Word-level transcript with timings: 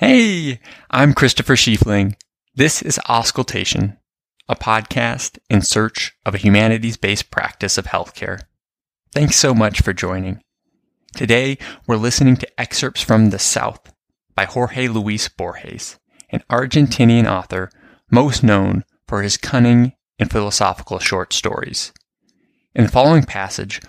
Hey, 0.00 0.60
I'm 0.90 1.12
Christopher 1.12 1.56
Schiefling. 1.56 2.14
This 2.54 2.80
is 2.80 2.98
Auscultation, 3.06 3.98
a 4.48 4.56
podcast 4.56 5.38
in 5.50 5.60
search 5.60 6.14
of 6.24 6.34
a 6.34 6.38
humanities 6.38 6.96
based 6.96 7.30
practice 7.30 7.76
of 7.76 7.84
healthcare. 7.84 8.44
Thanks 9.12 9.36
so 9.36 9.52
much 9.52 9.82
for 9.82 9.92
joining. 9.92 10.40
Today, 11.14 11.58
we're 11.86 11.98
listening 11.98 12.38
to 12.38 12.48
excerpts 12.58 13.02
from 13.02 13.28
The 13.28 13.38
South 13.38 13.92
by 14.34 14.46
Jorge 14.46 14.88
Luis 14.88 15.28
Borges, 15.28 15.98
an 16.30 16.42
Argentinian 16.48 17.30
author 17.30 17.70
most 18.10 18.42
known 18.42 18.86
for 19.06 19.20
his 19.20 19.36
cunning 19.36 19.92
and 20.18 20.30
philosophical 20.30 20.98
short 20.98 21.34
stories. 21.34 21.92
In 22.74 22.84
the 22.84 22.90
following 22.90 23.24
passage, 23.24 23.82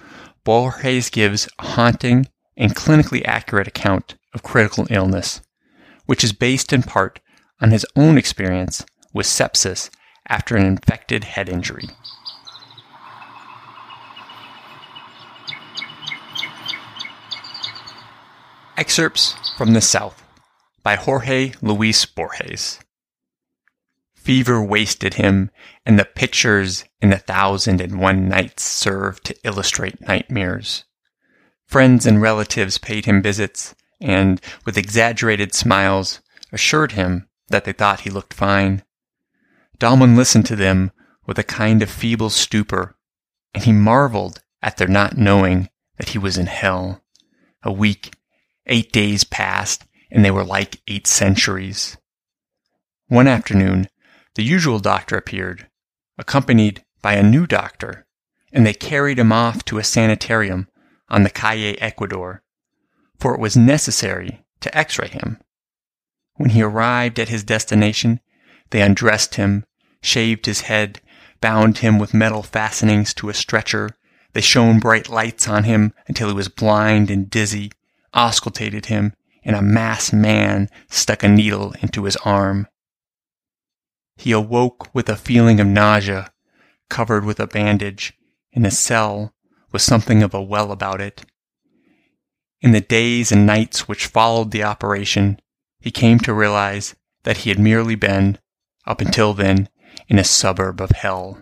Borges 0.44 1.10
gives 1.10 1.48
a 1.58 1.68
haunting 1.68 2.28
and 2.58 2.76
clinically 2.76 3.22
accurate 3.24 3.70
account 3.70 4.18
of 4.34 4.44
critical 4.44 4.88
illness, 4.90 5.40
which 6.12 6.26
is 6.26 6.34
based 6.34 6.74
in 6.74 6.84
part 6.84 7.22
on 7.62 7.72
his 7.72 7.86
own 7.96 8.18
experience 8.18 8.86
with 9.14 9.26
sepsis 9.26 9.90
after 10.28 10.58
an 10.58 10.66
infected 10.66 11.24
head 11.24 11.48
injury. 11.48 11.86
Excerpts 18.76 19.36
from 19.58 19.72
the 19.72 19.80
South 19.80 20.22
by 20.84 20.96
Jorge 20.96 21.54
Luis 21.62 22.06
Borges. 22.06 22.80
Fever 24.14 24.62
wasted 24.62 25.14
him, 25.14 25.50
and 25.86 25.98
the 25.98 26.04
pictures 26.04 26.84
in 27.02 27.12
the 27.12 27.20
thousand 27.20 27.80
and 27.80 28.02
one 28.02 28.28
nights 28.28 28.64
served 28.64 29.24
to 29.24 29.36
illustrate 29.46 30.02
nightmares. 30.02 30.84
Friends 31.68 32.06
and 32.06 32.22
relatives 32.22 32.78
paid 32.78 33.06
him 33.06 33.22
visits, 33.22 33.76
and, 34.02 34.42
with 34.66 34.78
exaggerated 34.78 35.54
smiles, 35.54 36.22
assured 36.52 36.94
him 36.94 37.28
that 37.50 37.66
they 37.66 37.74
thought 37.74 38.02
he 38.02 38.10
looked 38.10 38.34
fine. 38.34 38.84
Dahlmann 39.78 40.16
listened 40.16 40.46
to 40.48 40.56
them 40.56 40.92
with 41.26 41.38
a 41.40 41.44
kind 41.44 41.82
of 41.82 41.90
feeble 41.90 42.30
stupor, 42.30 42.96
and 43.54 43.64
he 43.64 43.72
marveled 43.72 44.42
at 44.62 44.78
their 44.78 44.88
not 44.88 45.18
knowing 45.18 45.70
that 45.98 46.10
he 46.10 46.18
was 46.18 46.38
in 46.38 46.48
hell. 46.48 47.04
A 47.64 47.72
week, 47.72 48.14
eight 48.66 48.92
days 48.92 49.24
passed, 49.24 49.86
and 50.10 50.26
they 50.26 50.32
were 50.32 50.44
like 50.44 50.82
eight 50.88 51.08
centuries. 51.08 51.98
One 53.08 53.28
afternoon, 53.28 53.88
the 54.36 54.44
usual 54.44 54.80
doctor 54.80 55.18
appeared, 55.18 55.68
accompanied 56.18 56.84
by 57.02 57.14
a 57.14 57.24
new 57.24 57.46
doctor, 57.46 58.06
and 58.54 58.66
they 58.66 58.74
carried 58.74 59.20
him 59.20 59.32
off 59.32 59.66
to 59.66 59.78
a 59.78 59.84
sanitarium 59.84 60.68
on 61.10 61.24
the 61.24 61.30
Calle 61.30 61.76
Ecuador, 61.80 62.42
for 63.22 63.36
it 63.36 63.40
was 63.40 63.56
necessary 63.56 64.44
to 64.60 64.76
x-ray 64.76 65.08
him. 65.08 65.38
When 66.36 66.50
he 66.50 66.64
arrived 66.64 67.20
at 67.20 67.30
his 67.30 67.44
destination, 67.44 68.20
they 68.72 68.82
undressed 68.82 69.36
him, 69.36 69.64
shaved 70.02 70.48
his 70.48 70.62
head, 70.62 71.02
bound 71.40 71.78
him 71.78 72.00
with 72.00 72.16
metal 72.16 72.42
fastenings 72.42 73.14
to 73.16 73.30
a 73.30 73.34
stretcher. 73.36 73.92
They 74.34 74.42
shone 74.42 74.80
bright 74.80 75.08
lights 75.08 75.48
on 75.48 75.66
him 75.66 75.94
until 76.08 76.30
he 76.30 76.34
was 76.34 76.50
blind 76.50 77.12
and 77.12 77.30
dizzy, 77.30 77.72
auscultated 78.14 78.88
him, 78.88 79.14
and 79.44 79.56
a 79.56 79.62
masked 79.62 80.14
man 80.14 80.68
stuck 80.90 81.22
a 81.22 81.28
needle 81.28 81.76
into 81.82 82.06
his 82.06 82.18
arm. 82.18 82.68
He 84.16 84.32
awoke 84.32 84.94
with 84.96 85.10
a 85.10 85.16
feeling 85.16 85.60
of 85.60 85.68
nausea, 85.68 86.32
covered 86.90 87.24
with 87.24 87.40
a 87.40 87.48
bandage, 87.48 88.14
in 88.52 88.66
a 88.66 88.72
cell 88.72 89.34
with 89.72 89.82
something 89.82 90.24
of 90.24 90.34
a 90.34 90.42
well 90.42 90.72
about 90.72 91.02
it. 91.02 91.24
In 92.62 92.72
the 92.72 92.82
days 92.82 93.32
and 93.32 93.46
nights 93.46 93.88
which 93.88 94.06
followed 94.06 94.52
the 94.52 94.64
operation, 94.64 95.40
he 95.80 95.90
came 95.90 96.20
to 96.20 96.34
realize 96.34 96.96
that 97.24 97.38
he 97.38 97.50
had 97.50 97.60
merely 97.60 97.96
been, 97.96 98.38
up 98.86 99.02
until 99.02 99.34
then, 99.34 99.68
in 100.08 100.20
a 100.20 100.24
suburb 100.24 100.80
of 100.80 100.92
hell. 100.92 101.42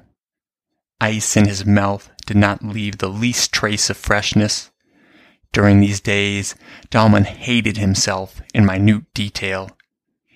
Ice 1.02 1.36
in 1.36 1.46
his 1.46 1.66
mouth 1.66 2.10
did 2.26 2.38
not 2.38 2.64
leave 2.64 2.98
the 2.98 3.10
least 3.10 3.52
trace 3.52 3.90
of 3.90 3.98
freshness. 3.98 4.72
During 5.52 5.80
these 5.80 6.00
days, 6.00 6.56
Dahlmann 6.90 7.26
hated 7.26 7.78
himself 7.78 8.42
in 8.54 8.66
minute 8.66 9.14
detail. 9.14 9.72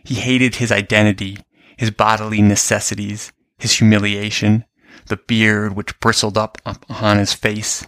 He 0.06 0.16
hated 0.16 0.56
his 0.56 0.72
identity, 0.72 1.38
his 1.78 1.92
bodily 1.92 2.42
necessities, 2.42 3.32
his 3.58 3.78
humiliation, 3.78 4.66
the 5.08 5.18
beard 5.18 5.76
which 5.76 6.00
bristled 6.00 6.38
up 6.38 6.58
upon 6.66 7.20
his 7.20 7.34
face. 7.34 7.86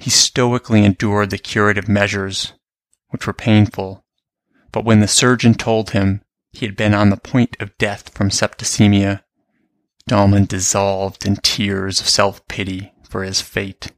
He 0.00 0.08
stoically 0.10 0.84
endured 0.84 1.28
the 1.28 1.38
curative 1.38 1.86
measures, 1.86 2.54
which 3.10 3.26
were 3.26 3.34
painful, 3.34 4.02
but 4.72 4.84
when 4.84 5.00
the 5.00 5.08
surgeon 5.08 5.54
told 5.54 5.90
him 5.90 6.22
he 6.52 6.64
had 6.64 6.74
been 6.74 6.94
on 6.94 7.10
the 7.10 7.18
point 7.18 7.56
of 7.60 7.76
death 7.76 8.08
from 8.14 8.30
septicemia, 8.30 9.22
Dahlmann 10.08 10.46
dissolved 10.46 11.26
in 11.26 11.36
tears 11.36 12.00
of 12.00 12.08
self-pity 12.08 12.92
for 13.08 13.22
his 13.22 13.42
fate. 13.42 13.92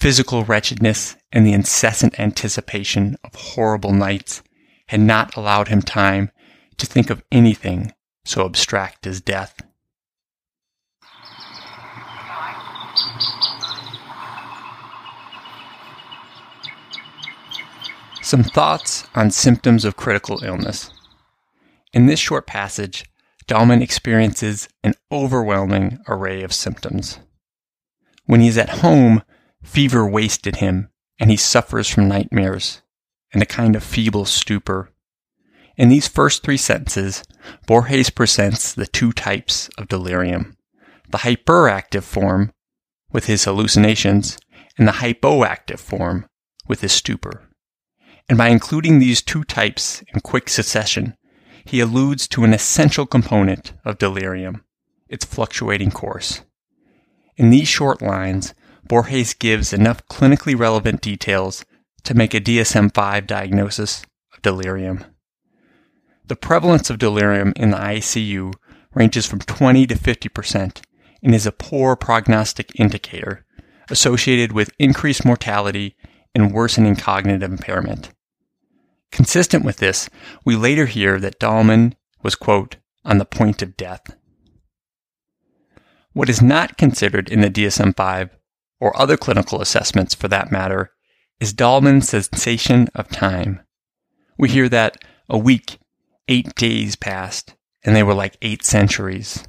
Physical 0.00 0.44
wretchedness 0.44 1.16
and 1.30 1.46
the 1.46 1.52
incessant 1.52 2.18
anticipation 2.18 3.16
of 3.24 3.34
horrible 3.34 3.92
nights 3.92 4.42
had 4.88 5.00
not 5.00 5.36
allowed 5.36 5.68
him 5.68 5.82
time 5.82 6.30
to 6.78 6.86
think 6.86 7.10
of 7.10 7.22
anything 7.30 7.92
so 8.24 8.46
abstract 8.46 9.06
as 9.06 9.20
death. 9.20 9.54
Some 18.26 18.42
thoughts 18.42 19.06
on 19.14 19.30
symptoms 19.30 19.84
of 19.84 19.94
critical 19.94 20.42
illness. 20.42 20.90
In 21.92 22.06
this 22.06 22.18
short 22.18 22.44
passage, 22.44 23.04
Dahlmann 23.46 23.82
experiences 23.82 24.68
an 24.82 24.94
overwhelming 25.12 26.00
array 26.08 26.42
of 26.42 26.52
symptoms. 26.52 27.20
When 28.24 28.40
he 28.40 28.48
is 28.48 28.58
at 28.58 28.80
home, 28.80 29.22
fever 29.62 30.04
wasted 30.04 30.56
him, 30.56 30.88
and 31.20 31.30
he 31.30 31.36
suffers 31.36 31.88
from 31.88 32.08
nightmares 32.08 32.82
and 33.32 33.44
a 33.44 33.46
kind 33.46 33.76
of 33.76 33.84
feeble 33.84 34.24
stupor. 34.24 34.90
In 35.76 35.88
these 35.88 36.08
first 36.08 36.42
three 36.42 36.56
sentences, 36.56 37.22
Borges 37.68 38.10
presents 38.10 38.74
the 38.74 38.88
two 38.88 39.12
types 39.12 39.70
of 39.78 39.86
delirium 39.86 40.56
the 41.12 41.18
hyperactive 41.18 42.02
form, 42.02 42.52
with 43.12 43.26
his 43.26 43.44
hallucinations, 43.44 44.36
and 44.76 44.88
the 44.88 44.94
hypoactive 44.94 45.78
form, 45.78 46.26
with 46.66 46.80
his 46.80 46.90
stupor. 46.90 47.45
And 48.28 48.36
by 48.36 48.48
including 48.48 48.98
these 48.98 49.22
two 49.22 49.44
types 49.44 50.02
in 50.12 50.20
quick 50.20 50.48
succession, 50.48 51.16
he 51.64 51.80
alludes 51.80 52.26
to 52.28 52.44
an 52.44 52.52
essential 52.52 53.06
component 53.06 53.72
of 53.84 53.98
delirium, 53.98 54.64
its 55.08 55.24
fluctuating 55.24 55.90
course. 55.90 56.42
In 57.36 57.50
these 57.50 57.68
short 57.68 58.00
lines, 58.02 58.54
Borges 58.88 59.34
gives 59.34 59.72
enough 59.72 60.06
clinically 60.08 60.58
relevant 60.58 61.00
details 61.00 61.64
to 62.04 62.14
make 62.14 62.34
a 62.34 62.40
DSM 62.40 62.94
5 62.94 63.26
diagnosis 63.26 64.04
of 64.32 64.42
delirium. 64.42 65.04
The 66.26 66.36
prevalence 66.36 66.90
of 66.90 66.98
delirium 66.98 67.52
in 67.56 67.70
the 67.70 67.76
ICU 67.76 68.54
ranges 68.94 69.26
from 69.26 69.40
20 69.40 69.86
to 69.88 69.94
50% 69.94 70.82
and 71.22 71.34
is 71.34 71.46
a 71.46 71.52
poor 71.52 71.96
prognostic 71.96 72.78
indicator 72.78 73.44
associated 73.90 74.52
with 74.52 74.72
increased 74.78 75.24
mortality 75.24 75.96
and 76.34 76.52
worsening 76.52 76.96
cognitive 76.96 77.50
impairment. 77.50 78.10
Consistent 79.16 79.64
with 79.64 79.78
this, 79.78 80.10
we 80.44 80.56
later 80.56 80.84
hear 80.84 81.18
that 81.18 81.40
Dahlmann 81.40 81.94
was, 82.22 82.34
quote, 82.34 82.76
on 83.02 83.16
the 83.16 83.24
point 83.24 83.62
of 83.62 83.74
death. 83.74 84.14
What 86.12 86.28
is 86.28 86.42
not 86.42 86.76
considered 86.76 87.30
in 87.30 87.40
the 87.40 87.48
DSM 87.48 87.96
5, 87.96 88.36
or 88.78 89.00
other 89.00 89.16
clinical 89.16 89.62
assessments 89.62 90.14
for 90.14 90.28
that 90.28 90.52
matter, 90.52 90.90
is 91.40 91.54
Dahlmann's 91.54 92.10
sensation 92.10 92.88
of 92.94 93.08
time. 93.08 93.62
We 94.36 94.50
hear 94.50 94.68
that 94.68 95.02
a 95.30 95.38
week, 95.38 95.78
eight 96.28 96.54
days 96.54 96.94
passed, 96.94 97.54
and 97.86 97.96
they 97.96 98.02
were 98.02 98.12
like 98.12 98.36
eight 98.42 98.66
centuries. 98.66 99.42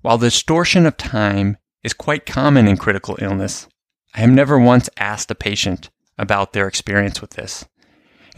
While 0.00 0.16
the 0.16 0.28
distortion 0.28 0.86
of 0.86 0.96
time 0.96 1.58
is 1.82 1.92
quite 1.92 2.24
common 2.24 2.66
in 2.66 2.78
critical 2.78 3.18
illness, 3.20 3.68
I 4.14 4.20
have 4.20 4.30
never 4.30 4.58
once 4.58 4.88
asked 4.96 5.30
a 5.30 5.34
patient 5.34 5.90
about 6.16 6.54
their 6.54 6.66
experience 6.66 7.20
with 7.20 7.32
this. 7.32 7.66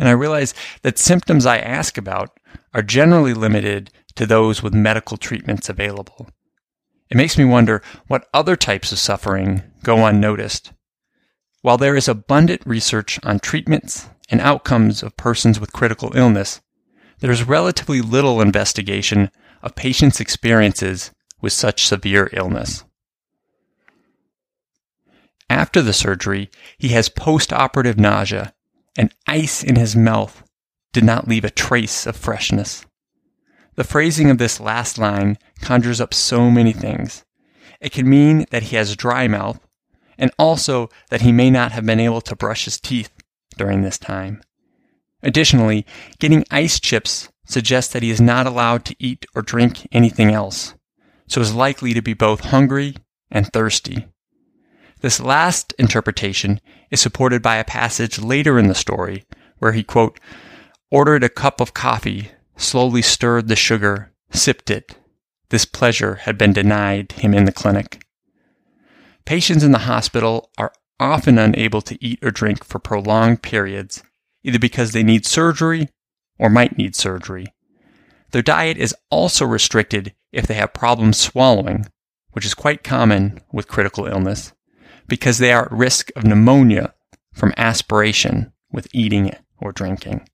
And 0.00 0.08
I 0.08 0.12
realize 0.12 0.54
that 0.80 0.98
symptoms 0.98 1.44
I 1.44 1.58
ask 1.58 1.98
about 1.98 2.40
are 2.72 2.80
generally 2.80 3.34
limited 3.34 3.90
to 4.14 4.24
those 4.24 4.62
with 4.62 4.72
medical 4.72 5.18
treatments 5.18 5.68
available. 5.68 6.26
It 7.10 7.18
makes 7.18 7.36
me 7.36 7.44
wonder 7.44 7.82
what 8.06 8.26
other 8.32 8.56
types 8.56 8.92
of 8.92 8.98
suffering 8.98 9.62
go 9.82 10.06
unnoticed. 10.06 10.72
While 11.60 11.76
there 11.76 11.96
is 11.96 12.08
abundant 12.08 12.62
research 12.64 13.20
on 13.24 13.40
treatments 13.40 14.08
and 14.30 14.40
outcomes 14.40 15.02
of 15.02 15.18
persons 15.18 15.60
with 15.60 15.74
critical 15.74 16.16
illness, 16.16 16.62
there 17.18 17.30
is 17.30 17.46
relatively 17.46 18.00
little 18.00 18.40
investigation 18.40 19.30
of 19.62 19.74
patients' 19.74 20.18
experiences 20.18 21.10
with 21.42 21.52
such 21.52 21.86
severe 21.86 22.30
illness. 22.32 22.84
After 25.50 25.82
the 25.82 25.92
surgery, 25.92 26.50
he 26.78 26.88
has 26.88 27.10
post-operative 27.10 27.98
nausea 27.98 28.54
and 29.00 29.14
ice 29.26 29.64
in 29.64 29.76
his 29.76 29.96
mouth 29.96 30.42
did 30.92 31.02
not 31.02 31.26
leave 31.26 31.42
a 31.42 31.48
trace 31.48 32.06
of 32.06 32.14
freshness. 32.14 32.84
The 33.76 33.82
phrasing 33.82 34.30
of 34.30 34.36
this 34.36 34.60
last 34.60 34.98
line 34.98 35.38
conjures 35.62 36.02
up 36.02 36.12
so 36.12 36.50
many 36.50 36.74
things. 36.74 37.24
It 37.80 37.92
can 37.92 38.10
mean 38.10 38.44
that 38.50 38.64
he 38.64 38.76
has 38.76 38.94
dry 38.94 39.26
mouth, 39.26 39.58
and 40.18 40.30
also 40.38 40.90
that 41.08 41.22
he 41.22 41.32
may 41.32 41.48
not 41.48 41.72
have 41.72 41.86
been 41.86 41.98
able 41.98 42.20
to 42.20 42.36
brush 42.36 42.66
his 42.66 42.78
teeth 42.78 43.10
during 43.56 43.80
this 43.80 43.96
time. 43.96 44.42
Additionally, 45.22 45.86
getting 46.18 46.44
ice 46.50 46.78
chips 46.78 47.30
suggests 47.46 47.94
that 47.94 48.02
he 48.02 48.10
is 48.10 48.20
not 48.20 48.46
allowed 48.46 48.84
to 48.84 48.96
eat 48.98 49.24
or 49.34 49.40
drink 49.40 49.88
anything 49.92 50.30
else, 50.30 50.74
so 51.26 51.40
is 51.40 51.54
likely 51.54 51.94
to 51.94 52.02
be 52.02 52.12
both 52.12 52.40
hungry 52.40 52.96
and 53.30 53.50
thirsty. 53.50 54.08
This 55.00 55.20
last 55.20 55.72
interpretation 55.78 56.60
is 56.90 57.00
supported 57.00 57.40
by 57.42 57.56
a 57.56 57.64
passage 57.64 58.18
later 58.18 58.58
in 58.58 58.68
the 58.68 58.74
story 58.74 59.24
where 59.58 59.72
he, 59.72 59.82
quote, 59.82 60.20
ordered 60.90 61.24
a 61.24 61.28
cup 61.28 61.60
of 61.60 61.74
coffee, 61.74 62.30
slowly 62.56 63.02
stirred 63.02 63.48
the 63.48 63.56
sugar, 63.56 64.12
sipped 64.30 64.70
it. 64.70 64.96
This 65.48 65.64
pleasure 65.64 66.16
had 66.16 66.36
been 66.36 66.52
denied 66.52 67.12
him 67.12 67.34
in 67.34 67.44
the 67.44 67.52
clinic. 67.52 68.04
Patients 69.24 69.64
in 69.64 69.72
the 69.72 69.78
hospital 69.78 70.50
are 70.58 70.72
often 70.98 71.38
unable 71.38 71.80
to 71.82 72.04
eat 72.04 72.18
or 72.22 72.30
drink 72.30 72.64
for 72.64 72.78
prolonged 72.78 73.42
periods, 73.42 74.02
either 74.44 74.58
because 74.58 74.92
they 74.92 75.02
need 75.02 75.24
surgery 75.24 75.88
or 76.38 76.50
might 76.50 76.76
need 76.76 76.94
surgery. 76.94 77.46
Their 78.32 78.42
diet 78.42 78.76
is 78.76 78.94
also 79.10 79.46
restricted 79.46 80.14
if 80.30 80.46
they 80.46 80.54
have 80.54 80.74
problems 80.74 81.18
swallowing, 81.18 81.86
which 82.32 82.44
is 82.44 82.54
quite 82.54 82.84
common 82.84 83.40
with 83.50 83.66
critical 83.66 84.06
illness, 84.06 84.52
because 85.10 85.38
they 85.38 85.52
are 85.52 85.66
at 85.66 85.72
risk 85.72 86.10
of 86.16 86.24
pneumonia 86.24 86.94
from 87.34 87.52
aspiration 87.56 88.52
with 88.72 88.88
eating 88.94 89.34
or 89.58 89.72
drinking. 89.72 90.26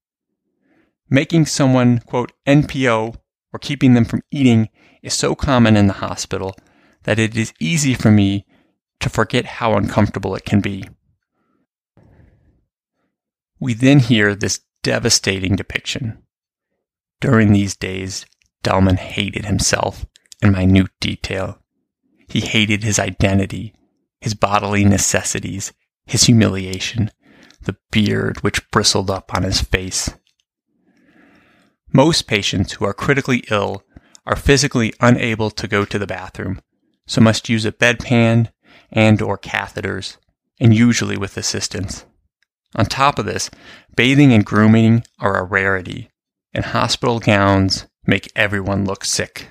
Making 1.08 1.46
someone, 1.46 2.00
quote, 2.00 2.32
NPO 2.46 3.16
or 3.52 3.58
keeping 3.58 3.94
them 3.94 4.04
from 4.04 4.22
eating 4.30 4.68
is 5.02 5.14
so 5.14 5.34
common 5.34 5.76
in 5.76 5.86
the 5.86 5.94
hospital 5.94 6.54
that 7.04 7.18
it 7.18 7.36
is 7.36 7.54
easy 7.58 7.94
for 7.94 8.10
me 8.10 8.44
to 9.00 9.08
forget 9.08 9.46
how 9.46 9.74
uncomfortable 9.74 10.34
it 10.34 10.44
can 10.44 10.60
be. 10.60 10.84
We 13.58 13.72
then 13.72 14.00
hear 14.00 14.34
this 14.34 14.60
devastating 14.82 15.56
depiction. 15.56 16.22
During 17.20 17.52
these 17.52 17.74
days, 17.74 18.26
Dahlmann 18.62 18.98
hated 18.98 19.46
himself 19.46 20.04
in 20.42 20.52
minute 20.52 20.90
detail. 21.00 21.62
He 22.28 22.40
hated 22.40 22.82
his 22.82 22.98
identity, 22.98 23.74
his 24.26 24.34
bodily 24.34 24.84
necessities, 24.84 25.72
his 26.04 26.24
humiliation, 26.24 27.12
the 27.62 27.76
beard 27.92 28.42
which 28.42 28.68
bristled 28.72 29.08
up 29.08 29.32
on 29.32 29.44
his 29.44 29.60
face. 29.60 30.10
Most 31.92 32.26
patients 32.26 32.72
who 32.72 32.84
are 32.84 32.92
critically 32.92 33.44
ill 33.52 33.84
are 34.26 34.34
physically 34.34 34.92
unable 34.98 35.48
to 35.52 35.68
go 35.68 35.84
to 35.84 35.96
the 35.96 36.08
bathroom, 36.08 36.60
so 37.06 37.20
must 37.20 37.48
use 37.48 37.64
a 37.64 37.70
bedpan 37.70 38.48
and 38.90 39.22
or 39.22 39.38
catheters, 39.38 40.16
and 40.58 40.74
usually 40.74 41.16
with 41.16 41.36
assistance. 41.36 42.04
On 42.74 42.84
top 42.84 43.20
of 43.20 43.26
this, 43.26 43.48
bathing 43.94 44.32
and 44.32 44.44
grooming 44.44 45.04
are 45.20 45.38
a 45.38 45.44
rarity, 45.44 46.10
and 46.52 46.64
hospital 46.64 47.20
gowns 47.20 47.86
make 48.08 48.32
everyone 48.34 48.86
look 48.86 49.04
sick. 49.04 49.46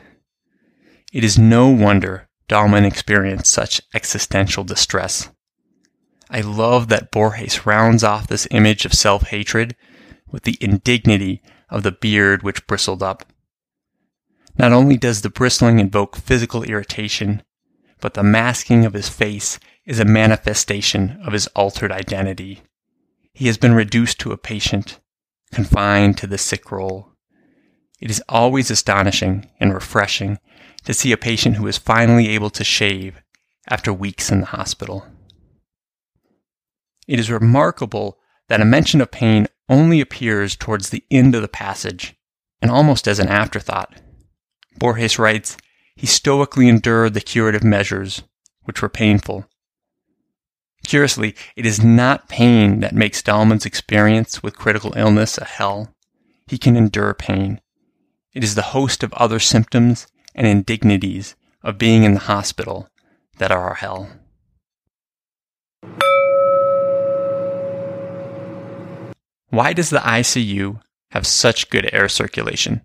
It 1.13 1.23
is 1.23 1.39
no 1.39 1.69
wonder 1.69 2.24
Dahlmann 2.47 2.85
experienced 2.85 3.51
such 3.51 3.81
existential 3.93 4.63
distress. 4.63 5.29
I 6.29 6.41
love 6.41 6.89
that 6.89 7.11
Borges 7.11 7.65
rounds 7.65 8.03
off 8.03 8.27
this 8.27 8.47
image 8.51 8.85
of 8.85 8.93
self 8.93 9.27
hatred 9.29 9.75
with 10.31 10.43
the 10.43 10.57
indignity 10.59 11.41
of 11.69 11.83
the 11.83 11.91
beard 11.91 12.43
which 12.43 12.67
bristled 12.67 13.03
up. 13.03 13.25
Not 14.57 14.71
only 14.71 14.97
does 14.97 15.21
the 15.21 15.29
bristling 15.29 15.79
invoke 15.79 16.15
physical 16.15 16.63
irritation, 16.63 17.43
but 17.99 18.13
the 18.13 18.23
masking 18.23 18.85
of 18.85 18.93
his 18.93 19.09
face 19.09 19.59
is 19.85 19.99
a 19.99 20.05
manifestation 20.05 21.19
of 21.25 21.33
his 21.33 21.47
altered 21.47 21.91
identity. 21.91 22.61
He 23.33 23.47
has 23.47 23.57
been 23.57 23.73
reduced 23.73 24.19
to 24.21 24.31
a 24.31 24.37
patient, 24.37 24.99
confined 25.51 26.17
to 26.17 26.27
the 26.27 26.37
sick 26.37 26.71
role. 26.71 27.11
It 27.99 28.09
is 28.09 28.23
always 28.29 28.71
astonishing 28.71 29.49
and 29.59 29.73
refreshing 29.73 30.39
to 30.85 30.93
see 30.93 31.11
a 31.11 31.17
patient 31.17 31.57
who 31.57 31.67
is 31.67 31.77
finally 31.77 32.29
able 32.29 32.49
to 32.51 32.63
shave 32.63 33.21
after 33.69 33.91
weeks 33.91 34.31
in 34.31 34.41
the 34.41 34.47
hospital. 34.47 35.05
It 37.07 37.19
is 37.19 37.29
remarkable 37.29 38.17
that 38.47 38.61
a 38.61 38.65
mention 38.65 39.01
of 39.01 39.11
pain 39.11 39.47
only 39.67 39.99
appears 39.99 40.55
towards 40.55 40.89
the 40.89 41.03
end 41.11 41.35
of 41.35 41.41
the 41.41 41.47
passage 41.47 42.15
and 42.61 42.71
almost 42.71 43.07
as 43.07 43.19
an 43.19 43.27
afterthought. 43.27 43.99
Borges 44.77 45.19
writes, 45.19 45.57
he 45.95 46.05
stoically 46.07 46.67
endured 46.67 47.13
the 47.13 47.21
curative 47.21 47.63
measures, 47.63 48.23
which 48.63 48.81
were 48.81 48.89
painful. 48.89 49.45
Curiously, 50.85 51.35
it 51.55 51.65
is 51.65 51.83
not 51.83 52.29
pain 52.29 52.81
that 52.81 52.93
makes 52.93 53.21
Dahlmann's 53.23 53.65
experience 53.65 54.43
with 54.43 54.57
critical 54.57 54.93
illness 54.95 55.37
a 55.37 55.45
hell. 55.45 55.93
He 56.47 56.57
can 56.57 56.75
endure 56.75 57.13
pain. 57.13 57.61
It 58.33 58.43
is 58.43 58.55
the 58.55 58.61
host 58.61 59.01
of 59.01 59.13
other 59.13 59.39
symptoms 59.39 60.05
and 60.35 60.45
indignities 60.45 61.35
of 61.63 61.79
being 61.79 62.03
in 62.03 62.13
the 62.13 62.19
hospital 62.19 62.89
that 63.37 63.51
are 63.51 63.69
our 63.69 63.75
hell. 63.75 64.09
Why 69.49 69.73
does 69.73 69.89
the 69.89 69.99
ICU 69.99 70.81
have 71.11 71.25
such 71.25 71.69
good 71.69 71.89
air 71.93 72.09
circulation? 72.09 72.81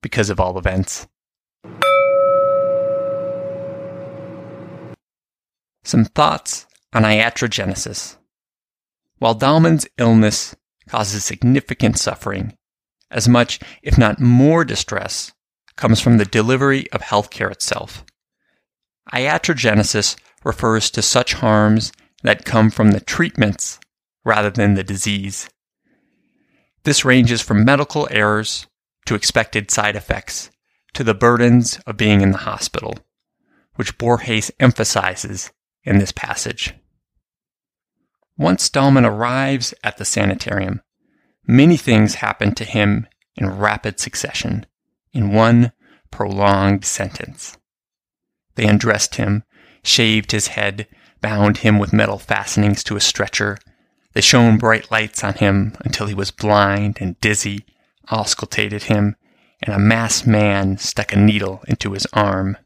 Because 0.00 0.30
of 0.30 0.40
all 0.40 0.54
the 0.54 0.62
vents. 0.62 1.06
Some 5.84 6.06
thoughts 6.06 6.66
on 6.92 7.02
iatrogenesis. 7.02 8.16
While 9.18 9.34
Dahlmann's 9.34 9.86
illness 9.98 10.54
causes 10.88 11.24
significant 11.24 11.98
suffering, 11.98 12.56
as 13.10 13.28
much, 13.28 13.60
if 13.82 13.98
not 13.98 14.20
more 14.20 14.64
distress, 14.64 15.32
comes 15.78 16.00
from 16.00 16.18
the 16.18 16.26
delivery 16.26 16.90
of 16.90 17.00
healthcare 17.00 17.50
itself. 17.50 18.04
Iatrogenesis 19.14 20.16
refers 20.44 20.90
to 20.90 21.00
such 21.00 21.34
harms 21.34 21.92
that 22.22 22.44
come 22.44 22.70
from 22.70 22.90
the 22.90 23.00
treatments 23.00 23.78
rather 24.24 24.50
than 24.50 24.74
the 24.74 24.84
disease. 24.84 25.48
This 26.84 27.04
ranges 27.04 27.40
from 27.40 27.64
medical 27.64 28.06
errors 28.10 28.66
to 29.06 29.14
expected 29.14 29.70
side 29.70 29.96
effects 29.96 30.50
to 30.94 31.04
the 31.04 31.14
burdens 31.14 31.80
of 31.86 31.96
being 31.96 32.20
in 32.20 32.32
the 32.32 32.38
hospital, 32.38 32.98
which 33.76 33.96
Borges 33.98 34.50
emphasizes 34.60 35.50
in 35.84 35.98
this 35.98 36.12
passage. 36.12 36.74
Once 38.36 38.68
Dahlmann 38.68 39.06
arrives 39.06 39.72
at 39.82 39.96
the 39.96 40.04
sanitarium, 40.04 40.82
many 41.46 41.76
things 41.76 42.16
happen 42.16 42.54
to 42.54 42.64
him 42.64 43.06
in 43.36 43.58
rapid 43.58 43.98
succession, 43.98 44.66
in 45.18 45.32
one 45.32 45.72
prolonged 46.12 46.84
sentence. 46.84 47.58
They 48.54 48.66
undressed 48.66 49.16
him, 49.16 49.42
shaved 49.82 50.30
his 50.30 50.48
head, 50.48 50.86
bound 51.20 51.58
him 51.58 51.78
with 51.78 51.92
metal 51.92 52.18
fastenings 52.18 52.84
to 52.84 52.96
a 52.96 53.00
stretcher, 53.00 53.58
they 54.14 54.20
shone 54.20 54.58
bright 54.58 54.90
lights 54.90 55.22
on 55.22 55.34
him 55.34 55.76
until 55.80 56.06
he 56.06 56.14
was 56.14 56.30
blind 56.30 56.98
and 57.00 57.20
dizzy, 57.20 57.66
auscultated 58.10 58.84
him, 58.84 59.16
and 59.60 59.74
a 59.74 59.78
masked 59.78 60.26
man 60.26 60.78
stuck 60.78 61.12
a 61.12 61.16
needle 61.16 61.62
into 61.68 61.92
his 61.92 62.06
arm. 62.12 62.56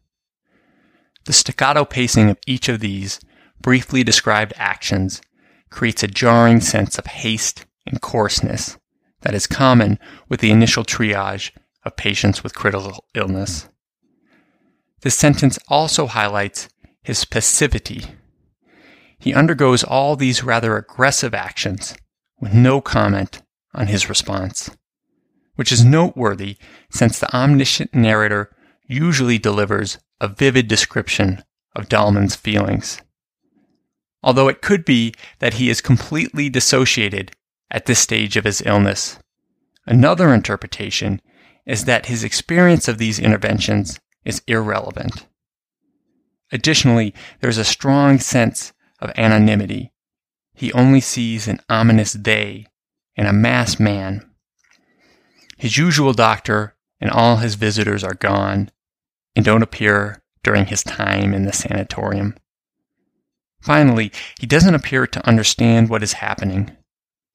The 1.25 1.33
staccato 1.33 1.85
pacing 1.85 2.31
of 2.31 2.39
each 2.47 2.69
of 2.69 2.81
these 2.81 3.19
briefly 3.61 4.05
described 4.05 4.53
actions 4.57 5.23
creates 5.71 6.03
a 6.03 6.09
jarring 6.09 6.61
sense 6.61 6.99
of 6.99 7.07
haste 7.07 7.65
and 7.87 8.01
coarseness 8.01 8.77
that 9.23 9.35
is 9.35 9.47
common 9.47 9.99
with 10.29 10.41
the 10.41 10.51
initial 10.51 10.85
triage 10.85 11.51
of 11.85 11.97
patients 11.97 12.43
with 12.43 12.55
critical 12.55 13.05
illness. 13.15 13.69
This 15.01 15.17
sentence 15.17 15.59
also 15.69 16.07
highlights 16.07 16.69
his 17.03 17.25
passivity 17.25 18.07
he 19.23 19.35
undergoes 19.35 19.85
all 19.85 20.17
these 20.17 20.43
rather 20.43 20.77
aggressive 20.77 21.33
actions 21.33 21.95
with 22.41 22.53
no 22.53 22.81
comment 22.81 23.41
on 23.73 23.87
his 23.87 24.09
response, 24.09 24.69
which 25.55 25.71
is 25.71 25.85
noteworthy 25.85 26.57
since 26.91 27.21
the 27.21 27.33
omniscient 27.33 27.95
narrator 27.95 28.51
usually 28.89 29.39
delivers 29.39 29.99
a 30.21 30.27
vivid 30.27 30.67
description 30.67 31.45
of 31.77 31.89
Dahlmann's 31.89 32.35
feelings. 32.35 33.01
Although 34.25 34.49
it 34.49 34.61
could 34.61 34.85
be 34.85 35.15
that 35.39 35.55
he 35.55 35.71
is 35.71 35.81
completely 35.81 36.49
dissociated 36.49 37.31
at 37.71 37.87
this 37.87 38.01
stage 38.01 38.37
of 38.37 38.43
his 38.43 38.61
illness. 38.67 39.21
Another 39.87 40.35
interpretation 40.35 41.21
is 41.67 41.85
that 41.85 42.07
his 42.07 42.25
experience 42.25 42.89
of 42.89 42.99
these 42.99 43.19
interventions 43.19 44.01
is 44.25 44.43
irrelevant. 44.47 45.27
Additionally, 46.51 47.15
there 47.41 47.51
is 47.51 47.59
a 47.59 47.65
strong 47.65 48.19
sense 48.19 48.73
of 49.01 49.13
anonymity. 49.17 49.93
He 50.55 50.73
only 50.73 51.01
sees 51.01 51.49
an 51.49 51.61
ominous 51.69 52.13
they 52.13 52.67
and 53.17 53.27
a 53.27 53.33
masked 53.33 53.81
man. 53.81 54.29
His 55.57 55.77
usual 55.77 56.13
doctor 56.13 56.75
and 57.01 57.11
all 57.11 57.37
his 57.37 57.55
visitors 57.55 58.05
are 58.05 58.15
gone 58.15 58.71
and 59.35 59.45
don't 59.45 59.63
appear 59.63 60.23
during 60.43 60.67
his 60.67 60.83
time 60.83 61.33
in 61.33 61.45
the 61.45 61.53
sanatorium. 61.53 62.37
Finally, 63.63 64.13
he 64.41 64.47
doesn't 64.47 64.75
appear 64.75 65.07
to 65.07 65.27
understand 65.27 65.89
what 65.89 66.03
is 66.03 66.15
happening. 66.15 66.71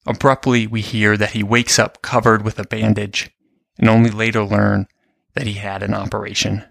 Abruptly, 0.06 0.68
we 0.68 0.82
hear 0.82 1.18
that 1.18 1.32
he 1.32 1.42
wakes 1.42 1.80
up 1.80 2.02
covered 2.02 2.44
with 2.44 2.60
a 2.60 2.68
bandage 2.68 3.32
and 3.78 3.90
only 3.90 4.10
later 4.10 4.44
learn 4.44 4.88
that 5.34 5.48
he 5.48 5.54
had 5.54 5.84
an 5.84 5.94
operation. 5.94 6.64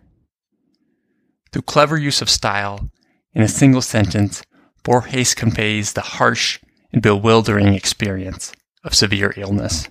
Through 1.52 1.62
clever 1.62 1.96
use 1.96 2.20
of 2.20 2.28
style, 2.28 2.90
in 3.32 3.42
a 3.42 3.48
single 3.48 3.82
sentence, 3.82 4.42
Borges 4.82 5.34
conveys 5.34 5.92
the 5.92 6.00
harsh 6.00 6.58
and 6.92 7.02
bewildering 7.02 7.74
experience 7.74 8.52
of 8.84 8.94
severe 8.94 9.34
illness. 9.36 9.88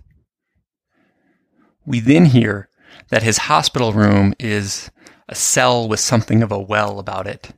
We 1.86 2.00
then 2.00 2.26
hear 2.26 2.70
that 3.10 3.24
his 3.24 3.38
hospital 3.38 3.94
room 3.94 4.34
is 4.40 4.90
a 5.28 5.36
cell 5.36 5.88
with 5.88 6.00
something 6.00 6.42
of 6.42 6.52
a 6.52 6.60
well 6.60 7.00
about 7.00 7.28
it. 7.28 7.52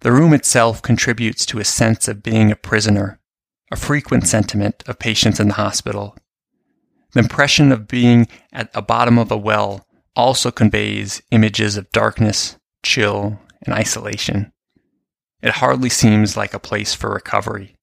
The 0.00 0.12
room 0.12 0.32
itself 0.32 0.82
contributes 0.82 1.46
to 1.46 1.58
a 1.58 1.64
sense 1.64 2.08
of 2.08 2.22
being 2.22 2.50
a 2.50 2.56
prisoner, 2.56 3.20
a 3.72 3.76
frequent 3.76 4.26
sentiment 4.26 4.82
of 4.86 4.98
patients 4.98 5.40
in 5.40 5.48
the 5.48 5.54
hospital. 5.54 6.16
The 7.14 7.20
impression 7.20 7.70
of 7.70 7.86
being 7.86 8.26
at 8.52 8.72
the 8.72 8.82
bottom 8.82 9.18
of 9.18 9.30
a 9.30 9.36
well 9.36 9.86
also 10.16 10.50
conveys 10.50 11.22
images 11.30 11.76
of 11.76 11.90
darkness, 11.92 12.58
chill, 12.84 13.38
and 13.64 13.74
isolation. 13.74 14.52
It 15.40 15.52
hardly 15.52 15.88
seems 15.88 16.36
like 16.36 16.54
a 16.54 16.58
place 16.58 16.92
for 16.92 17.10
recovery. 17.10 17.76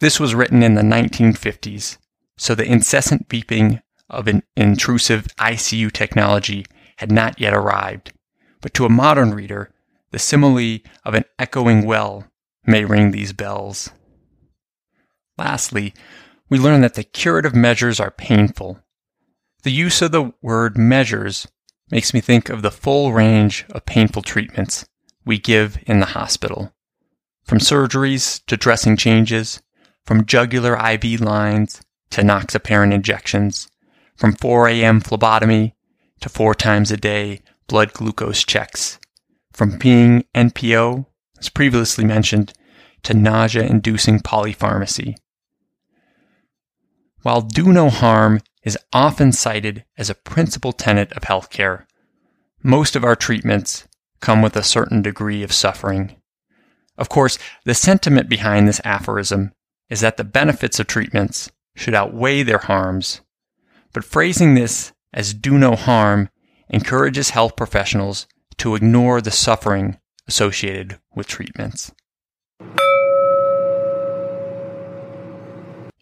This 0.00 0.18
was 0.18 0.34
written 0.34 0.62
in 0.62 0.74
the 0.74 0.82
1950s, 0.82 1.98
so 2.38 2.54
the 2.54 2.64
incessant 2.64 3.28
beeping 3.28 3.82
of 4.08 4.26
an 4.28 4.44
intrusive 4.56 5.26
ICU 5.36 5.92
technology 5.92 6.64
had 6.96 7.12
not 7.12 7.38
yet 7.38 7.52
arrived, 7.52 8.12
but 8.62 8.72
to 8.74 8.86
a 8.86 8.90
modern 8.90 9.34
reader, 9.34 9.74
the 10.10 10.18
simile 10.18 10.78
of 11.04 11.14
an 11.14 11.24
echoing 11.38 11.84
well 11.84 12.26
may 12.64 12.84
ring 12.84 13.10
these 13.10 13.34
bells. 13.34 13.90
Lastly, 15.36 15.94
we 16.50 16.58
learn 16.58 16.80
that 16.80 16.94
the 16.94 17.04
curative 17.04 17.54
measures 17.54 18.00
are 18.00 18.10
painful. 18.10 18.80
The 19.62 19.70
use 19.70 20.02
of 20.02 20.10
the 20.10 20.32
word 20.42 20.76
measures 20.76 21.46
makes 21.90 22.12
me 22.12 22.20
think 22.20 22.48
of 22.48 22.62
the 22.62 22.70
full 22.70 23.12
range 23.12 23.64
of 23.70 23.86
painful 23.86 24.22
treatments 24.22 24.84
we 25.24 25.38
give 25.38 25.78
in 25.86 26.00
the 26.00 26.06
hospital. 26.06 26.74
From 27.44 27.58
surgeries 27.58 28.44
to 28.46 28.56
dressing 28.56 28.96
changes, 28.96 29.62
from 30.04 30.26
jugular 30.26 30.76
IV 30.76 31.20
lines 31.20 31.80
to 32.10 32.22
enoxaparin 32.22 32.92
injections, 32.92 33.70
from 34.16 34.34
4 34.34 34.68
a.m. 34.68 35.00
phlebotomy 35.00 35.76
to 36.20 36.28
four 36.28 36.54
times 36.54 36.90
a 36.90 36.96
day 36.96 37.42
blood 37.68 37.92
glucose 37.92 38.44
checks, 38.44 38.98
from 39.52 39.78
being 39.78 40.24
NPO, 40.34 41.06
as 41.38 41.48
previously 41.48 42.04
mentioned, 42.04 42.52
to 43.04 43.14
nausea 43.14 43.62
inducing 43.62 44.18
polypharmacy. 44.18 45.16
While 47.22 47.42
do 47.42 47.72
no 47.72 47.90
harm 47.90 48.40
is 48.62 48.78
often 48.92 49.32
cited 49.32 49.84
as 49.96 50.10
a 50.10 50.14
principal 50.14 50.72
tenet 50.72 51.12
of 51.12 51.22
healthcare, 51.22 51.84
most 52.62 52.96
of 52.96 53.04
our 53.04 53.16
treatments 53.16 53.86
come 54.20 54.42
with 54.42 54.56
a 54.56 54.62
certain 54.62 55.02
degree 55.02 55.42
of 55.42 55.52
suffering. 55.52 56.16
Of 56.98 57.08
course, 57.08 57.38
the 57.64 57.74
sentiment 57.74 58.28
behind 58.28 58.68
this 58.68 58.80
aphorism 58.84 59.52
is 59.88 60.00
that 60.00 60.16
the 60.16 60.24
benefits 60.24 60.78
of 60.78 60.86
treatments 60.86 61.50
should 61.74 61.94
outweigh 61.94 62.42
their 62.42 62.58
harms 62.58 63.20
but 63.92 64.04
phrasing 64.04 64.54
this 64.54 64.92
as 65.12 65.34
do 65.34 65.58
no 65.58 65.74
harm 65.74 66.28
encourages 66.68 67.30
health 67.30 67.56
professionals 67.56 68.26
to 68.58 68.74
ignore 68.74 69.20
the 69.20 69.30
suffering 69.30 69.98
associated 70.28 70.98
with 71.14 71.26
treatments. 71.26 71.92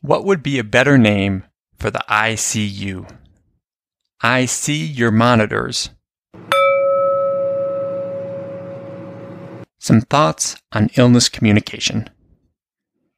What 0.09 0.25
would 0.25 0.43
be 0.43 0.59
a 0.59 0.65
better 0.65 0.97
name 0.97 1.45
for 1.79 1.91
the 1.91 2.03
ICU? 2.09 3.15
I 4.23 4.47
see 4.47 4.87
your 4.87 5.11
monitors. 5.11 5.91
Some 9.79 10.01
thoughts 10.01 10.57
on 10.73 10.89
illness 10.97 11.29
communication. 11.29 12.09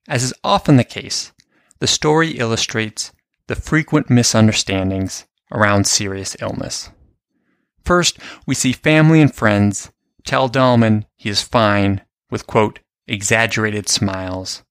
As 0.09 0.25
is 0.25 0.35
often 0.43 0.79
the 0.79 0.83
case, 0.83 1.31
the 1.79 1.87
story 1.87 2.31
illustrates 2.33 3.13
the 3.47 3.55
frequent 3.55 4.11
misunderstandings 4.11 5.29
around 5.53 5.87
serious 5.87 6.37
illness. 6.43 6.91
First, 7.85 8.19
we 8.49 8.57
see 8.57 8.73
family 8.73 9.21
and 9.21 9.33
friends 9.33 9.93
tell 10.25 10.49
Dahlmann 10.49 11.05
he 11.15 11.31
is 11.31 11.41
fine 11.41 12.01
with, 12.33 12.49
quote, 12.49 12.81
exaggerated 13.07 13.89
smiles, 13.89 14.65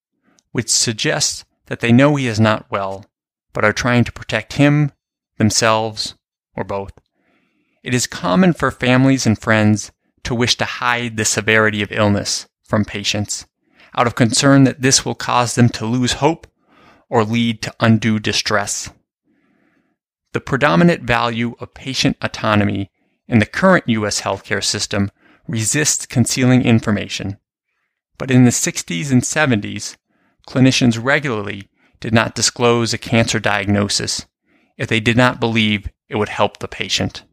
which 0.51 0.69
suggests 0.69 1.45
that 1.69 1.79
they 1.79 1.91
know 1.91 2.15
he 2.15 2.27
is 2.27 2.39
not 2.39 2.69
well, 2.69 3.05
but 3.53 3.63
are 3.63 3.73
trying 3.73 4.03
to 4.03 4.11
protect 4.11 4.53
him, 4.53 4.91
themselves, 5.37 6.15
or 6.55 6.63
both. 6.63 6.91
It 7.83 7.93
is 7.93 8.05
common 8.05 8.53
for 8.53 8.71
families 8.71 9.25
and 9.25 9.39
friends 9.39 9.91
to 10.23 10.35
wish 10.35 10.57
to 10.57 10.65
hide 10.65 11.15
the 11.15 11.25
severity 11.25 11.81
of 11.81 11.91
illness 11.91 12.47
from 12.63 12.83
patients 12.83 13.45
out 13.97 14.07
of 14.07 14.15
concern 14.15 14.63
that 14.63 14.81
this 14.81 15.05
will 15.05 15.15
cause 15.15 15.55
them 15.55 15.69
to 15.69 15.85
lose 15.85 16.13
hope 16.13 16.47
or 17.09 17.23
lead 17.23 17.61
to 17.61 17.75
undue 17.79 18.19
distress. 18.19 18.89
The 20.33 20.39
predominant 20.39 21.03
value 21.03 21.55
of 21.59 21.73
patient 21.73 22.17
autonomy 22.21 22.91
in 23.27 23.39
the 23.39 23.45
current 23.45 23.85
U.S. 23.87 24.21
healthcare 24.21 24.63
system 24.63 25.09
resists 25.47 26.05
concealing 26.05 26.63
information. 26.63 27.37
But 28.17 28.29
in 28.29 28.43
the 28.43 28.51
60s 28.51 29.11
and 29.11 29.23
70s, 29.23 29.97
clinicians 30.49 31.01
regularly 31.01 31.69
did 31.99 32.13
not 32.13 32.33
disclose 32.33 32.91
a 32.91 32.97
cancer 32.97 33.39
diagnosis 33.39 34.25
if 34.77 34.87
they 34.87 34.99
did 34.99 35.15
not 35.15 35.39
believe 35.39 35.89
it 36.07 36.15
would 36.15 36.29
help 36.29 36.57
the 36.57 36.67
patient. 36.67 37.23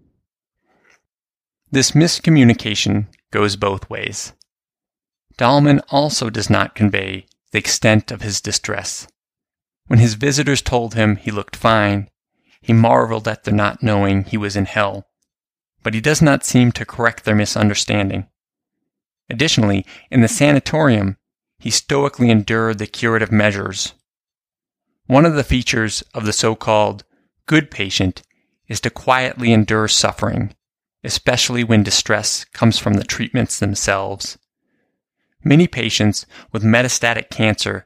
This 1.70 1.92
miscommunication 1.92 3.06
goes 3.30 3.56
both 3.56 3.88
ways. 3.88 4.35
Dahlmann 5.38 5.80
also 5.88 6.28
does 6.28 6.50
not 6.50 6.75
convey 6.75 7.26
the 7.52 7.58
extent 7.58 8.11
of 8.11 8.20
his 8.20 8.40
distress. 8.40 9.08
When 9.87 9.99
his 9.99 10.14
visitors 10.14 10.61
told 10.61 10.94
him 10.94 11.16
he 11.16 11.30
looked 11.30 11.56
fine, 11.56 12.11
he 12.61 12.73
marveled 12.73 13.26
at 13.26 13.44
their 13.44 13.54
not 13.54 13.82
knowing 13.82 14.25
he 14.25 14.37
was 14.37 14.56
in 14.56 14.66
hell. 14.66 15.06
But 15.82 15.94
he 15.94 16.00
does 16.00 16.20
not 16.20 16.44
seem 16.44 16.73
to 16.73 16.85
correct 16.85 17.25
their 17.25 17.35
misunderstanding. 17.35 18.26
Additionally, 19.30 19.87
in 20.11 20.20
the 20.20 20.28
sanatorium, 20.28 21.16
he 21.58 21.70
stoically 21.70 22.30
endured 22.30 22.78
the 22.78 22.86
curative 22.86 23.32
measures. 23.32 23.94
One 25.06 25.25
of 25.25 25.34
the 25.34 25.44
features 25.44 26.02
of 26.14 26.25
the 26.25 26.32
so-called 26.32 27.04
good 27.46 27.70
patient 27.70 28.22
is 28.68 28.80
to 28.80 28.90
quietly 28.90 29.52
endure 29.52 29.88
suffering, 29.88 30.54
especially 31.04 31.62
when 31.62 31.82
distress 31.82 32.44
comes 32.44 32.78
from 32.78 32.94
the 32.94 33.04
treatments 33.04 33.58
themselves. 33.58 34.38
Many 35.44 35.68
patients 35.68 36.26
with 36.52 36.64
metastatic 36.64 37.30
cancer 37.30 37.84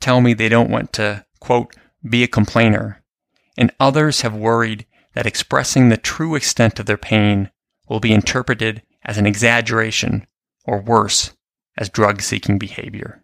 tell 0.00 0.20
me 0.20 0.34
they 0.34 0.50
don't 0.50 0.70
want 0.70 0.92
to 0.94 1.24
quote, 1.40 1.74
be 2.08 2.22
a 2.22 2.28
complainer, 2.28 3.02
and 3.56 3.72
others 3.80 4.20
have 4.20 4.34
worried 4.34 4.86
that 5.14 5.26
expressing 5.26 5.88
the 5.88 5.96
true 5.96 6.34
extent 6.34 6.78
of 6.78 6.86
their 6.86 6.96
pain 6.96 7.50
will 7.88 8.00
be 8.00 8.12
interpreted 8.12 8.82
as 9.04 9.18
an 9.18 9.26
exaggeration 9.26 10.26
or 10.64 10.80
worse, 10.80 11.32
as 11.76 11.88
drug 11.88 12.22
seeking 12.22 12.58
behavior. 12.58 13.22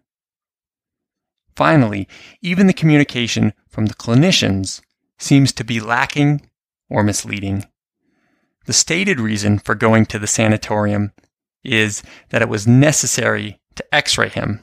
Finally, 1.55 2.07
even 2.41 2.67
the 2.67 2.73
communication 2.73 3.53
from 3.69 3.87
the 3.87 3.95
clinicians 3.95 4.81
seems 5.17 5.51
to 5.51 5.63
be 5.63 5.79
lacking 5.79 6.49
or 6.89 7.03
misleading. 7.03 7.65
The 8.65 8.73
stated 8.73 9.19
reason 9.19 9.57
for 9.59 9.75
going 9.75 10.05
to 10.07 10.19
the 10.19 10.27
sanatorium 10.27 11.13
is 11.63 12.03
that 12.29 12.41
it 12.41 12.49
was 12.49 12.67
necessary 12.67 13.59
to 13.75 13.95
x 13.95 14.17
ray 14.17 14.29
him 14.29 14.61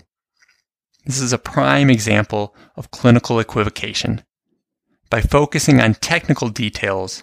this 1.04 1.20
is 1.20 1.34
a 1.34 1.38
prime 1.38 1.90
example 1.90 2.54
of 2.76 2.90
clinical 2.90 3.38
equivocation. 3.38 4.22
By 5.10 5.20
focusing 5.20 5.80
on 5.80 5.94
technical 5.94 6.48
details, 6.48 7.22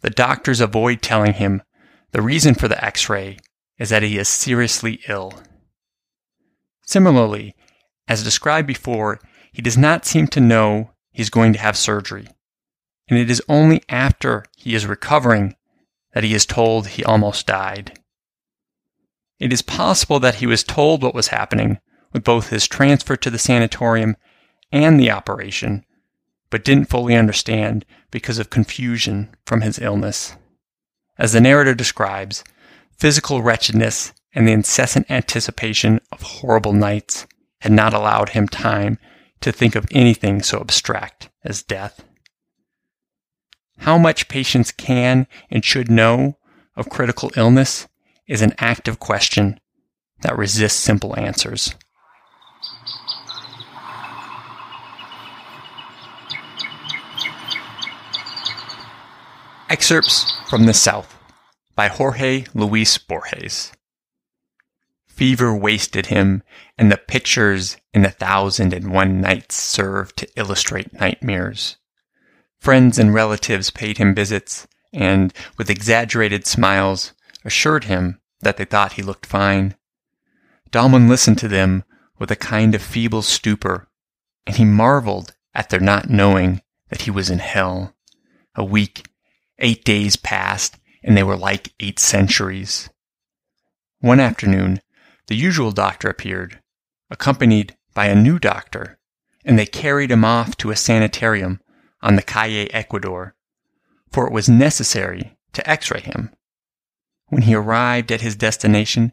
the 0.00 0.10
doctors 0.10 0.60
avoid 0.60 1.02
telling 1.02 1.34
him 1.34 1.62
the 2.12 2.22
reason 2.22 2.54
for 2.54 2.68
the 2.68 2.82
x 2.82 3.08
ray 3.10 3.38
is 3.78 3.90
that 3.90 4.02
he 4.02 4.16
is 4.16 4.28
seriously 4.28 5.00
ill. 5.08 5.34
Similarly, 6.88 7.54
as 8.08 8.24
described 8.24 8.66
before, 8.66 9.20
he 9.52 9.60
does 9.60 9.76
not 9.76 10.06
seem 10.06 10.26
to 10.28 10.40
know 10.40 10.92
he's 11.12 11.28
going 11.28 11.52
to 11.52 11.58
have 11.58 11.76
surgery, 11.76 12.26
and 13.08 13.18
it 13.18 13.28
is 13.28 13.42
only 13.46 13.82
after 13.90 14.46
he 14.56 14.74
is 14.74 14.86
recovering 14.86 15.54
that 16.14 16.24
he 16.24 16.32
is 16.32 16.46
told 16.46 16.86
he 16.86 17.04
almost 17.04 17.46
died. 17.46 18.00
It 19.38 19.52
is 19.52 19.60
possible 19.60 20.18
that 20.20 20.36
he 20.36 20.46
was 20.46 20.64
told 20.64 21.02
what 21.02 21.14
was 21.14 21.28
happening 21.28 21.78
with 22.14 22.24
both 22.24 22.48
his 22.48 22.66
transfer 22.66 23.16
to 23.16 23.28
the 23.28 23.38
sanatorium 23.38 24.16
and 24.72 24.98
the 24.98 25.10
operation, 25.10 25.84
but 26.48 26.64
didn't 26.64 26.88
fully 26.88 27.14
understand 27.14 27.84
because 28.10 28.38
of 28.38 28.48
confusion 28.48 29.36
from 29.44 29.60
his 29.60 29.78
illness. 29.78 30.36
As 31.18 31.34
the 31.34 31.40
narrator 31.42 31.74
describes, 31.74 32.44
physical 32.96 33.42
wretchedness 33.42 34.14
and 34.34 34.46
the 34.46 34.52
incessant 34.52 35.10
anticipation 35.10 36.00
of 36.12 36.22
horrible 36.22 36.72
nights 36.72 37.26
had 37.60 37.72
not 37.72 37.94
allowed 37.94 38.30
him 38.30 38.46
time 38.46 38.98
to 39.40 39.52
think 39.52 39.74
of 39.74 39.86
anything 39.90 40.42
so 40.42 40.60
abstract 40.60 41.30
as 41.44 41.62
death. 41.62 42.04
How 43.78 43.96
much 43.96 44.28
patients 44.28 44.72
can 44.72 45.26
and 45.50 45.64
should 45.64 45.90
know 45.90 46.38
of 46.76 46.90
critical 46.90 47.30
illness 47.36 47.86
is 48.26 48.42
an 48.42 48.54
active 48.58 48.98
question 48.98 49.58
that 50.22 50.36
resists 50.36 50.78
simple 50.78 51.18
answers. 51.18 51.74
Excerpts 59.70 60.34
from 60.48 60.64
the 60.64 60.74
South 60.74 61.14
by 61.76 61.88
Jorge 61.88 62.46
Luis 62.54 62.96
Borges. 62.98 63.72
Fever 65.18 65.52
wasted 65.54 66.06
him, 66.06 66.44
and 66.78 66.92
the 66.92 66.96
pictures 66.96 67.76
in 67.92 68.02
the 68.02 68.10
thousand 68.10 68.72
and 68.72 68.92
one 68.92 69.20
nights 69.20 69.56
served 69.56 70.16
to 70.18 70.28
illustrate 70.36 70.92
nightmares. 70.92 71.76
Friends 72.60 72.98
and 72.98 73.12
relatives 73.12 73.70
paid 73.70 73.98
him 73.98 74.14
visits, 74.14 74.68
and, 74.92 75.34
with 75.56 75.68
exaggerated 75.68 76.46
smiles, 76.46 77.14
assured 77.44 77.84
him 77.84 78.20
that 78.40 78.58
they 78.58 78.64
thought 78.64 78.92
he 78.92 79.02
looked 79.02 79.26
fine. 79.26 79.74
Dahlmann 80.70 81.08
listened 81.08 81.38
to 81.38 81.48
them 81.48 81.82
with 82.20 82.30
a 82.30 82.36
kind 82.36 82.74
of 82.76 82.80
feeble 82.80 83.22
stupor, 83.22 83.88
and 84.46 84.54
he 84.54 84.64
marveled 84.64 85.34
at 85.52 85.70
their 85.70 85.80
not 85.80 86.08
knowing 86.08 86.62
that 86.90 87.02
he 87.02 87.10
was 87.10 87.28
in 87.28 87.40
hell. 87.40 87.92
A 88.54 88.64
week 88.64 89.08
Eight 89.60 89.84
days 89.84 90.14
passed, 90.14 90.78
and 91.02 91.16
they 91.16 91.24
were 91.24 91.36
like 91.36 91.72
eight 91.80 91.98
centuries. 91.98 92.88
One 94.00 94.20
afternoon, 94.20 94.80
the 95.28 95.36
usual 95.36 95.70
doctor 95.70 96.08
appeared, 96.08 96.60
accompanied 97.10 97.76
by 97.94 98.06
a 98.06 98.14
new 98.14 98.38
doctor, 98.38 98.98
and 99.44 99.58
they 99.58 99.66
carried 99.66 100.10
him 100.10 100.24
off 100.24 100.56
to 100.56 100.70
a 100.70 100.76
sanitarium 100.76 101.60
on 102.02 102.16
the 102.16 102.22
Calle 102.22 102.66
Ecuador, 102.70 103.34
for 104.10 104.26
it 104.26 104.32
was 104.32 104.48
necessary 104.48 105.36
to 105.52 105.68
x-ray 105.68 106.00
him. 106.00 106.30
When 107.28 107.42
he 107.42 107.54
arrived 107.54 108.10
at 108.10 108.22
his 108.22 108.36
destination, 108.36 109.12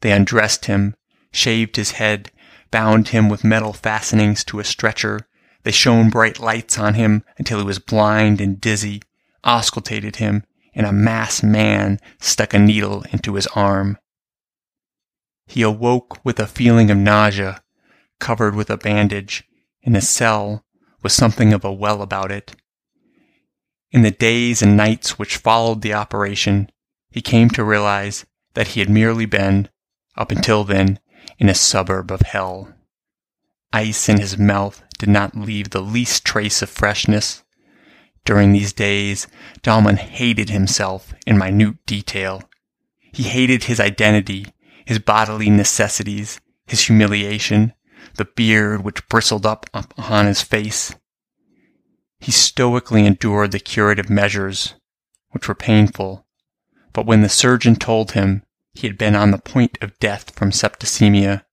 they 0.00 0.12
undressed 0.12 0.66
him, 0.66 0.94
shaved 1.32 1.76
his 1.76 1.92
head, 1.92 2.30
bound 2.70 3.08
him 3.08 3.28
with 3.28 3.44
metal 3.44 3.72
fastenings 3.72 4.44
to 4.44 4.60
a 4.60 4.64
stretcher. 4.64 5.20
They 5.62 5.72
shone 5.72 6.10
bright 6.10 6.38
lights 6.38 6.78
on 6.78 6.94
him 6.94 7.24
until 7.38 7.58
he 7.58 7.64
was 7.64 7.78
blind 7.78 8.40
and 8.40 8.60
dizzy 8.60 9.02
auscultated 9.44 10.16
him, 10.16 10.44
and 10.74 10.86
a 10.86 10.92
masked 10.92 11.44
man 11.44 11.98
stuck 12.20 12.52
a 12.52 12.58
needle 12.58 13.04
into 13.10 13.34
his 13.34 13.46
arm. 13.48 13.98
He 15.46 15.62
awoke 15.62 16.24
with 16.24 16.38
a 16.38 16.46
feeling 16.46 16.90
of 16.90 16.98
nausea, 16.98 17.62
covered 18.18 18.54
with 18.54 18.70
a 18.70 18.76
bandage, 18.76 19.44
in 19.82 19.94
a 19.94 20.00
cell 20.00 20.64
with 21.02 21.12
something 21.12 21.52
of 21.52 21.64
a 21.64 21.72
well 21.72 22.02
about 22.02 22.32
it. 22.32 22.56
In 23.92 24.02
the 24.02 24.10
days 24.10 24.62
and 24.62 24.76
nights 24.76 25.18
which 25.18 25.36
followed 25.36 25.82
the 25.82 25.94
operation, 25.94 26.70
he 27.10 27.22
came 27.22 27.48
to 27.50 27.64
realize 27.64 28.26
that 28.54 28.68
he 28.68 28.80
had 28.80 28.90
merely 28.90 29.26
been, 29.26 29.68
up 30.16 30.30
until 30.32 30.64
then, 30.64 30.98
in 31.38 31.48
a 31.48 31.54
suburb 31.54 32.10
of 32.10 32.22
hell. 32.22 32.74
Ice 33.72 34.08
in 34.08 34.18
his 34.18 34.36
mouth 34.38 34.82
did 34.98 35.08
not 35.08 35.36
leave 35.36 35.70
the 35.70 35.80
least 35.80 36.24
trace 36.24 36.62
of 36.62 36.70
freshness. 36.70 37.44
During 38.24 38.52
these 38.52 38.72
days, 38.72 39.28
Dahlmann 39.62 39.98
hated 39.98 40.50
himself 40.50 41.14
in 41.26 41.38
minute 41.38 41.76
detail. 41.86 42.42
He 43.12 43.24
hated 43.24 43.64
his 43.64 43.78
identity, 43.78 44.46
his 44.86 44.98
bodily 44.98 45.50
necessities, 45.50 46.40
his 46.66 46.86
humiliation, 46.86 47.74
the 48.16 48.24
beard 48.24 48.82
which 48.82 49.06
bristled 49.08 49.44
up 49.44 49.66
upon 49.74 50.26
his 50.26 50.40
face. 50.40 50.94
He 52.18 52.32
stoically 52.32 53.04
endured 53.04 53.52
the 53.52 53.58
curative 53.58 54.08
measures, 54.08 54.74
which 55.30 55.48
were 55.48 55.54
painful, 55.54 56.26
but 56.94 57.04
when 57.04 57.20
the 57.20 57.28
surgeon 57.28 57.76
told 57.76 58.12
him 58.12 58.42
he 58.72 58.86
had 58.86 58.96
been 58.96 59.14
on 59.14 59.32
the 59.32 59.38
point 59.38 59.76
of 59.82 59.98
death 59.98 60.30
from 60.30 60.50
septicemia, 60.50 61.44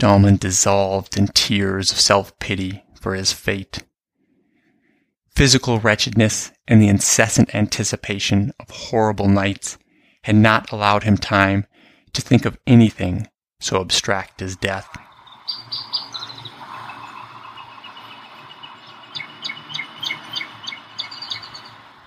Dahlmann 0.00 0.38
dissolved 0.38 1.16
in 1.16 1.28
tears 1.28 1.92
of 1.92 2.00
self-pity 2.00 2.82
for 3.00 3.14
his 3.14 3.32
fate 3.32 3.84
physical 5.36 5.78
wretchedness 5.78 6.50
and 6.66 6.80
the 6.80 6.88
incessant 6.88 7.54
anticipation 7.54 8.52
of 8.58 8.70
horrible 8.70 9.28
nights 9.28 9.76
had 10.22 10.34
not 10.34 10.72
allowed 10.72 11.02
him 11.02 11.16
time 11.16 11.66
to 12.16 12.22
think 12.22 12.44
of 12.44 12.58
anything 12.66 13.28
so 13.60 13.80
abstract 13.80 14.42
as 14.42 14.56
death. 14.56 14.88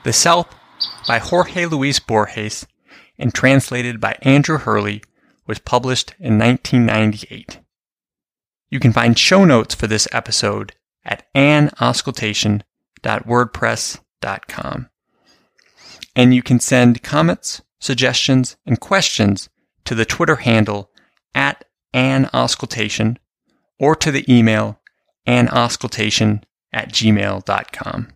The 0.04 0.14
South 0.14 0.54
by 1.08 1.20
Jorge 1.20 1.66
Luis 1.66 2.00
Borges 2.00 2.68
and 3.18 3.34
translated 3.34 4.00
by 4.00 4.18
Andrew 4.22 4.58
Hurley 4.58 5.04
was 5.48 5.60
published 5.60 6.14
in 6.20 6.38
1998. 6.38 7.60
You 8.70 8.80
can 8.80 8.94
find 8.94 9.18
show 9.18 9.46
notes 9.46 9.74
for 9.74 9.88
this 9.88 10.08
episode 10.12 10.74
at 11.04 11.26
anauscultation.com 11.34 12.64
wordpress.com. 13.04 14.90
And 16.16 16.34
you 16.34 16.44
can 16.44 16.60
send 16.60 17.04
comments, 17.04 17.62
suggestions, 17.80 18.58
and 18.66 18.80
questions 18.80 19.50
to 19.90 19.96
the 19.96 20.06
Twitter 20.06 20.36
handle 20.36 20.92
at 21.34 21.66
anauscultation 21.96 23.18
or 23.80 23.96
to 23.96 24.12
the 24.12 24.24
email 24.32 24.80
anauscultation 25.28 26.44
at 26.72 26.90
gmail.com. 26.90 28.08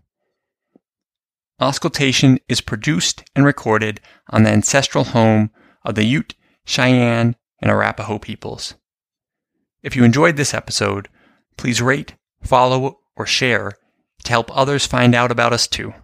Auscultation 1.59 2.38
is 2.47 2.62
produced 2.62 3.23
and 3.36 3.43
recorded 3.43 3.99
on 4.29 4.43
the 4.43 4.51
ancestral 4.51 5.03
home 5.03 5.49
of 5.83 5.95
the 5.95 6.05
Ute, 6.05 6.36
Cheyenne, 6.63 7.36
and 7.59 7.71
Arapaho 7.71 8.19
peoples. 8.19 8.75
If 9.81 9.95
you 9.95 10.03
enjoyed 10.03 10.38
this 10.38 10.53
episode, 10.53 11.09
please 11.57 11.81
rate, 11.81 12.13
follow, 12.43 12.99
or 13.15 13.25
share 13.25 13.71
to 14.25 14.29
help 14.29 14.55
others 14.55 14.86
find 14.86 15.15
out 15.15 15.31
about 15.31 15.53
us 15.53 15.65
too. 15.65 15.95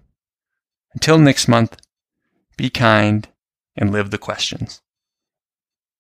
Until 0.96 1.20
next 1.20 1.48
month, 1.48 1.78
be 2.58 2.72
kind 2.72 3.28
and 3.78 3.92
live 3.92 4.10
the 4.10 4.18
questions. 4.18 4.82